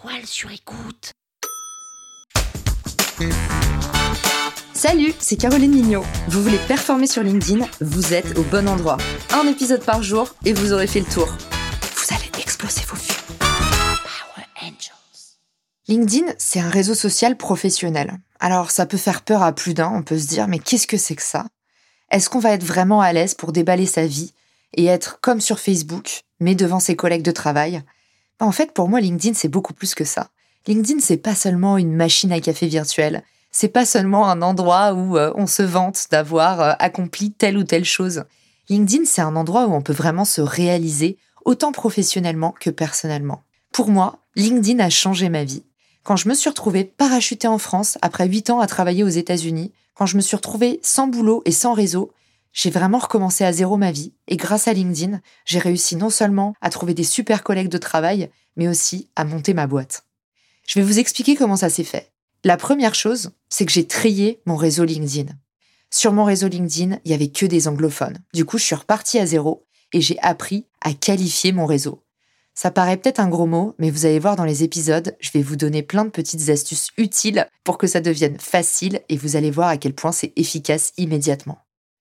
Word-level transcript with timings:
toile 0.00 0.26
sur 0.26 0.50
écoute. 0.52 1.12
Salut, 4.72 5.12
c'est 5.18 5.36
Caroline 5.36 5.72
Mignot. 5.72 6.04
Vous 6.28 6.42
voulez 6.42 6.58
performer 6.68 7.06
sur 7.06 7.22
LinkedIn 7.22 7.66
Vous 7.80 8.14
êtes 8.14 8.38
au 8.38 8.42
bon 8.44 8.68
endroit. 8.68 8.98
Un 9.32 9.48
épisode 9.48 9.84
par 9.84 10.02
jour 10.02 10.34
et 10.44 10.52
vous 10.52 10.72
aurez 10.72 10.86
fait 10.86 11.00
le 11.00 11.06
tour. 11.06 11.26
Vous 11.26 12.14
allez 12.14 12.30
exploser 12.40 12.82
vos 12.86 12.96
vues. 12.96 13.38
Power 13.38 14.46
Angels. 14.62 15.38
LinkedIn, 15.88 16.32
c'est 16.38 16.60
un 16.60 16.70
réseau 16.70 16.94
social 16.94 17.36
professionnel. 17.36 18.18
Alors 18.38 18.70
ça 18.70 18.86
peut 18.86 18.98
faire 18.98 19.22
peur 19.22 19.42
à 19.42 19.52
plus 19.52 19.74
d'un, 19.74 19.90
on 19.92 20.02
peut 20.02 20.18
se 20.18 20.28
dire 20.28 20.46
mais 20.46 20.60
qu'est-ce 20.60 20.86
que 20.86 20.96
c'est 20.96 21.16
que 21.16 21.22
ça? 21.22 21.46
Est-ce 22.10 22.30
qu'on 22.30 22.38
va 22.38 22.52
être 22.52 22.64
vraiment 22.64 23.00
à 23.00 23.12
l'aise 23.12 23.34
pour 23.34 23.52
déballer 23.52 23.86
sa 23.86 24.06
vie 24.06 24.32
et 24.76 24.86
être 24.86 25.18
comme 25.20 25.40
sur 25.40 25.58
Facebook, 25.58 26.20
mais 26.38 26.54
devant 26.54 26.80
ses 26.80 26.94
collègues 26.94 27.22
de 27.22 27.32
travail? 27.32 27.82
En 28.40 28.52
fait, 28.52 28.72
pour 28.72 28.88
moi, 28.88 29.00
LinkedIn, 29.00 29.34
c'est 29.34 29.48
beaucoup 29.48 29.74
plus 29.74 29.94
que 29.94 30.04
ça. 30.04 30.28
LinkedIn, 30.66 31.00
c'est 31.00 31.16
pas 31.16 31.34
seulement 31.34 31.78
une 31.78 31.94
machine 31.94 32.32
à 32.32 32.40
café 32.40 32.66
virtuelle. 32.66 33.24
C'est 33.50 33.68
pas 33.68 33.86
seulement 33.86 34.28
un 34.28 34.42
endroit 34.42 34.92
où 34.92 35.16
euh, 35.16 35.32
on 35.34 35.46
se 35.46 35.62
vante 35.62 36.06
d'avoir 36.10 36.60
euh, 36.60 36.72
accompli 36.78 37.32
telle 37.32 37.56
ou 37.56 37.64
telle 37.64 37.84
chose. 37.84 38.24
LinkedIn, 38.68 39.04
c'est 39.06 39.22
un 39.22 39.34
endroit 39.34 39.66
où 39.66 39.72
on 39.72 39.80
peut 39.80 39.92
vraiment 39.92 40.24
se 40.24 40.40
réaliser 40.40 41.16
autant 41.44 41.72
professionnellement 41.72 42.54
que 42.60 42.70
personnellement. 42.70 43.42
Pour 43.72 43.88
moi, 43.88 44.18
LinkedIn 44.36 44.78
a 44.84 44.90
changé 44.90 45.30
ma 45.30 45.44
vie. 45.44 45.64
Quand 46.04 46.16
je 46.16 46.28
me 46.28 46.34
suis 46.34 46.50
retrouvée 46.50 46.84
parachutée 46.84 47.48
en 47.48 47.58
France 47.58 47.98
après 48.02 48.28
8 48.28 48.50
ans 48.50 48.60
à 48.60 48.66
travailler 48.66 49.02
aux 49.02 49.08
États-Unis, 49.08 49.72
quand 49.94 50.06
je 50.06 50.16
me 50.16 50.22
suis 50.22 50.36
retrouvée 50.36 50.78
sans 50.82 51.06
boulot 51.08 51.42
et 51.44 51.52
sans 51.52 51.72
réseau, 51.72 52.12
j'ai 52.52 52.70
vraiment 52.70 52.98
recommencé 52.98 53.44
à 53.44 53.52
zéro 53.52 53.76
ma 53.76 53.92
vie 53.92 54.14
et 54.26 54.36
grâce 54.36 54.68
à 54.68 54.72
LinkedIn, 54.72 55.20
j'ai 55.44 55.58
réussi 55.58 55.96
non 55.96 56.10
seulement 56.10 56.54
à 56.60 56.70
trouver 56.70 56.94
des 56.94 57.04
super 57.04 57.42
collègues 57.42 57.68
de 57.68 57.78
travail, 57.78 58.30
mais 58.56 58.68
aussi 58.68 59.08
à 59.16 59.24
monter 59.24 59.54
ma 59.54 59.66
boîte. 59.66 60.04
Je 60.66 60.78
vais 60.78 60.84
vous 60.84 60.98
expliquer 60.98 61.36
comment 61.36 61.56
ça 61.56 61.70
s'est 61.70 61.84
fait. 61.84 62.12
La 62.44 62.56
première 62.56 62.94
chose, 62.94 63.30
c'est 63.48 63.66
que 63.66 63.72
j'ai 63.72 63.86
trié 63.86 64.40
mon 64.46 64.56
réseau 64.56 64.84
LinkedIn. 64.84 65.32
Sur 65.90 66.12
mon 66.12 66.24
réseau 66.24 66.48
LinkedIn, 66.48 66.98
il 67.04 67.10
y 67.10 67.14
avait 67.14 67.30
que 67.30 67.46
des 67.46 67.66
anglophones. 67.66 68.18
Du 68.34 68.44
coup, 68.44 68.58
je 68.58 68.64
suis 68.64 68.74
repartie 68.74 69.18
à 69.18 69.26
zéro 69.26 69.66
et 69.92 70.00
j'ai 70.00 70.18
appris 70.20 70.66
à 70.82 70.92
qualifier 70.92 71.52
mon 71.52 71.66
réseau. 71.66 72.04
Ça 72.54 72.70
paraît 72.70 72.96
peut-être 72.96 73.20
un 73.20 73.28
gros 73.28 73.46
mot, 73.46 73.74
mais 73.78 73.90
vous 73.90 74.04
allez 74.04 74.18
voir 74.18 74.34
dans 74.34 74.44
les 74.44 74.64
épisodes, 74.64 75.16
je 75.20 75.30
vais 75.30 75.42
vous 75.42 75.54
donner 75.54 75.82
plein 75.82 76.04
de 76.04 76.10
petites 76.10 76.48
astuces 76.48 76.88
utiles 76.96 77.46
pour 77.62 77.78
que 77.78 77.86
ça 77.86 78.00
devienne 78.00 78.38
facile 78.38 79.00
et 79.08 79.16
vous 79.16 79.36
allez 79.36 79.52
voir 79.52 79.68
à 79.68 79.76
quel 79.76 79.94
point 79.94 80.10
c'est 80.10 80.32
efficace 80.36 80.92
immédiatement. 80.96 81.58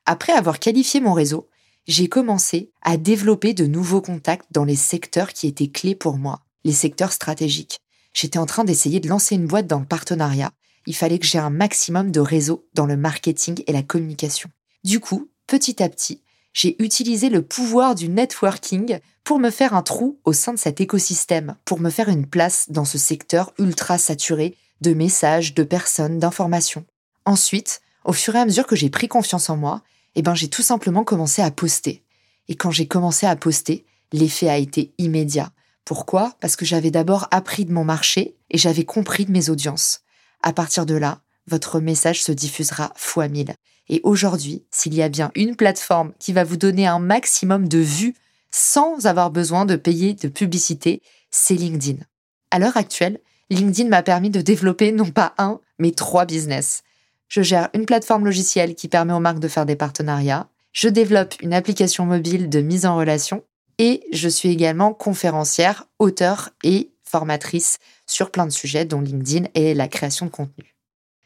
Après 0.09 0.31
avoir 0.31 0.59
qualifié 0.59 1.01
mon 1.01 1.11
réseau, 1.11 1.49
j'ai 1.85 2.07
commencé 2.07 2.71
à 2.81 2.95
développer 2.95 3.53
de 3.53 3.67
nouveaux 3.67 4.01
contacts 4.01 4.47
dans 4.51 4.63
les 4.63 4.77
secteurs 4.77 5.33
qui 5.33 5.47
étaient 5.47 5.67
clés 5.67 5.95
pour 5.95 6.17
moi, 6.17 6.45
les 6.63 6.71
secteurs 6.71 7.11
stratégiques. 7.11 7.81
J'étais 8.13 8.39
en 8.39 8.45
train 8.45 8.63
d'essayer 8.63 9.01
de 9.01 9.09
lancer 9.09 9.35
une 9.35 9.47
boîte 9.47 9.67
dans 9.67 9.81
le 9.81 9.85
partenariat. 9.85 10.53
Il 10.85 10.95
fallait 10.95 11.19
que 11.19 11.25
j'ai 11.25 11.39
un 11.39 11.49
maximum 11.49 12.09
de 12.09 12.21
réseau 12.21 12.65
dans 12.73 12.85
le 12.85 12.95
marketing 12.95 13.61
et 13.67 13.73
la 13.73 13.83
communication. 13.83 14.49
Du 14.85 15.01
coup, 15.01 15.29
petit 15.45 15.83
à 15.83 15.89
petit, 15.89 16.21
j'ai 16.53 16.81
utilisé 16.81 17.27
le 17.27 17.41
pouvoir 17.41 17.93
du 17.93 18.07
networking 18.07 18.99
pour 19.25 19.39
me 19.39 19.49
faire 19.49 19.73
un 19.73 19.83
trou 19.83 20.21
au 20.23 20.31
sein 20.31 20.53
de 20.53 20.57
cet 20.57 20.79
écosystème, 20.79 21.57
pour 21.65 21.81
me 21.81 21.89
faire 21.89 22.07
une 22.07 22.27
place 22.27 22.67
dans 22.69 22.85
ce 22.85 22.97
secteur 22.97 23.51
ultra 23.59 23.97
saturé 23.97 24.55
de 24.79 24.93
messages, 24.93 25.53
de 25.53 25.63
personnes, 25.63 26.17
d'informations. 26.17 26.85
Ensuite, 27.25 27.81
au 28.05 28.13
fur 28.13 28.37
et 28.37 28.39
à 28.39 28.45
mesure 28.45 28.67
que 28.67 28.77
j'ai 28.77 28.89
pris 28.89 29.09
confiance 29.09 29.49
en 29.49 29.57
moi, 29.57 29.83
eh 30.17 30.23
ben, 30.23 30.33
j'ai 30.33 30.47
tout 30.47 30.63
simplement 30.63 31.03
commencé 31.03 31.43
à 31.43 31.51
poster. 31.51 32.03
Et 32.47 32.55
quand 32.55 32.71
j'ai 32.71 32.87
commencé 32.87 33.27
à 33.27 33.35
poster, 33.35 33.85
l'effet 34.11 34.49
a 34.49 34.57
été 34.57 34.91
immédiat. 34.97 35.51
Pourquoi? 35.85 36.35
Parce 36.39 36.55
que 36.55 36.65
j'avais 36.65 36.89
d'abord 36.89 37.27
appris 37.29 37.65
de 37.65 37.71
mon 37.71 37.83
marché 37.83 38.35
et 38.49 38.57
j'avais 38.57 38.83
compris 38.83 39.25
de 39.25 39.31
mes 39.31 39.49
audiences. 39.49 40.01
À 40.41 40.53
partir 40.53 40.87
de 40.87 40.95
là, 40.95 41.21
votre 41.45 41.79
message 41.79 42.23
se 42.23 42.31
diffusera 42.31 42.91
fois 42.95 43.27
mille. 43.27 43.53
Et 43.89 44.01
aujourd'hui, 44.03 44.65
s'il 44.71 44.95
y 44.95 45.03
a 45.03 45.09
bien 45.09 45.31
une 45.35 45.55
plateforme 45.55 46.13
qui 46.19 46.33
va 46.33 46.43
vous 46.43 46.57
donner 46.57 46.87
un 46.87 46.99
maximum 46.99 47.67
de 47.67 47.77
vues 47.77 48.15
sans 48.49 49.05
avoir 49.05 49.29
besoin 49.29 49.65
de 49.65 49.75
payer 49.75 50.15
de 50.15 50.27
publicité, 50.29 51.03
c'est 51.29 51.53
LinkedIn. 51.53 52.03
À 52.49 52.57
l'heure 52.57 52.75
actuelle, 52.75 53.19
LinkedIn 53.51 53.87
m'a 53.87 54.01
permis 54.01 54.31
de 54.31 54.41
développer 54.41 54.91
non 54.91 55.11
pas 55.11 55.35
un, 55.37 55.59
mais 55.77 55.91
trois 55.91 56.25
business. 56.25 56.83
Je 57.27 57.41
gère 57.41 57.69
une 57.73 57.85
plateforme 57.85 58.25
logicielle 58.25 58.75
qui 58.75 58.87
permet 58.87 59.13
aux 59.13 59.19
marques 59.19 59.39
de 59.39 59.47
faire 59.47 59.65
des 59.65 59.75
partenariats. 59.75 60.49
Je 60.71 60.87
développe 60.87 61.35
une 61.41 61.53
application 61.53 62.05
mobile 62.05 62.49
de 62.49 62.61
mise 62.61 62.85
en 62.85 62.95
relation. 62.95 63.43
Et 63.79 64.03
je 64.11 64.29
suis 64.29 64.49
également 64.49 64.93
conférencière, 64.93 65.85
auteur 65.99 66.49
et 66.63 66.91
formatrice 67.03 67.77
sur 68.07 68.31
plein 68.31 68.45
de 68.45 68.51
sujets, 68.51 68.85
dont 68.85 69.01
LinkedIn 69.01 69.47
et 69.53 69.73
la 69.73 69.87
création 69.87 70.25
de 70.25 70.31
contenu. 70.31 70.75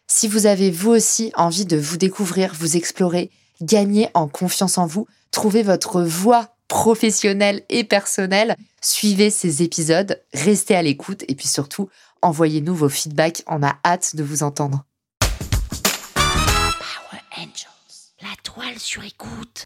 Si 0.07 0.27
vous 0.27 0.45
avez 0.45 0.71
vous 0.71 0.91
aussi 0.91 1.31
envie 1.35 1.65
de 1.65 1.77
vous 1.77 1.97
découvrir, 1.97 2.53
vous 2.53 2.75
explorer, 2.75 3.31
gagner 3.61 4.09
en 4.13 4.27
confiance 4.27 4.77
en 4.77 4.85
vous, 4.85 5.07
trouver 5.31 5.63
votre 5.63 6.01
voie 6.01 6.55
professionnelle 6.67 7.63
et 7.69 7.83
personnelle, 7.83 8.57
suivez 8.81 9.29
ces 9.29 9.63
épisodes, 9.63 10.21
restez 10.33 10.75
à 10.75 10.81
l'écoute 10.81 11.23
et 11.27 11.35
puis 11.35 11.47
surtout, 11.47 11.89
envoyez-nous 12.21 12.75
vos 12.75 12.89
feedbacks. 12.89 13.43
On 13.47 13.63
a 13.63 13.77
hâte 13.85 14.15
de 14.15 14.23
vous 14.23 14.43
entendre. 14.43 14.85
Angels. 18.61 18.67
La 18.67 18.73
toile 18.73 18.79
sur 18.79 19.03
écoute. 19.03 19.65